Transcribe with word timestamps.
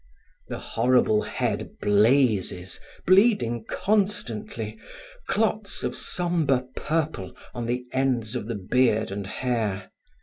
The 0.47 0.57
horrible 0.57 1.21
head 1.21 1.77
blazes, 1.79 2.79
bleeding 3.05 3.65
constantly, 3.69 4.79
clots 5.27 5.83
of 5.83 5.95
sombre 5.95 6.65
purple 6.75 7.35
on 7.53 7.67
the 7.67 7.85
ends 7.93 8.33
of 8.35 8.47
the 8.47 8.55
beard 8.55 9.11
and 9.11 9.27
hair. 9.27 9.91